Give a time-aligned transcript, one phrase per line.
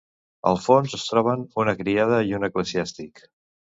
[0.51, 3.27] Al fons es troben una criada i un eclesiàstic.